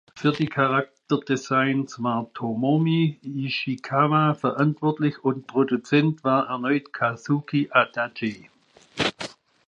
[0.15, 8.49] Für die Charakterdesigns war Tomomi Ishikawa verantwortlich und Produzent war erneut Kazuki Adachi.